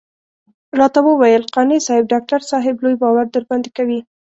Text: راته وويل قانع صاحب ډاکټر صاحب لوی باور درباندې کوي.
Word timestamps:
راته 0.79 0.99
وويل 1.07 1.43
قانع 1.55 1.77
صاحب 1.87 2.05
ډاکټر 2.13 2.39
صاحب 2.51 2.75
لوی 2.83 2.95
باور 3.01 3.25
درباندې 3.35 3.69
کوي. 3.77 3.99